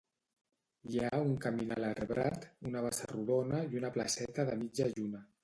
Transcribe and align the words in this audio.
Hi 0.95 1.01
ha 1.07 1.19
un 1.25 1.35
caminal 1.43 1.85
arbrat, 1.89 2.49
una 2.71 2.83
bassa 2.87 3.11
rodona 3.13 3.61
i 3.77 3.81
una 3.83 3.95
placeta 3.99 4.49
de 4.51 4.59
mitja 4.65 4.91
lluna. 4.97 5.25